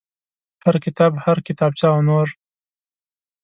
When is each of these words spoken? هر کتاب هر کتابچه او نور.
هر 0.63 0.75
کتاب 0.85 1.11
هر 1.25 1.37
کتابچه 1.47 1.87
او 1.93 1.99
نور. 2.09 2.27